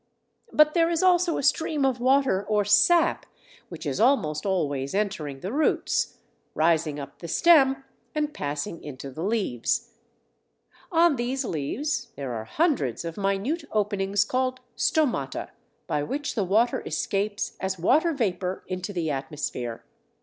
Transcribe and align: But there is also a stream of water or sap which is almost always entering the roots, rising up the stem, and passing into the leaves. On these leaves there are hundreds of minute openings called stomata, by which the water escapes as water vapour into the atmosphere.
But 0.51 0.73
there 0.73 0.89
is 0.89 1.03
also 1.03 1.37
a 1.37 1.43
stream 1.43 1.85
of 1.85 1.99
water 1.99 2.43
or 2.43 2.65
sap 2.65 3.27
which 3.69 3.85
is 3.85 3.99
almost 3.99 4.47
always 4.47 4.95
entering 4.95 5.41
the 5.41 5.53
roots, 5.53 6.17
rising 6.55 6.99
up 6.99 7.19
the 7.19 7.27
stem, 7.27 7.83
and 8.15 8.33
passing 8.33 8.81
into 8.83 9.11
the 9.11 9.21
leaves. 9.21 9.91
On 10.91 11.17
these 11.17 11.45
leaves 11.45 12.11
there 12.15 12.33
are 12.33 12.45
hundreds 12.45 13.05
of 13.05 13.15
minute 13.15 13.63
openings 13.71 14.23
called 14.25 14.59
stomata, 14.75 15.49
by 15.85 16.01
which 16.01 16.33
the 16.33 16.45
water 16.45 16.81
escapes 16.83 17.55
as 17.59 17.77
water 17.77 18.11
vapour 18.11 18.63
into 18.65 18.91
the 18.93 19.11
atmosphere. 19.11 19.85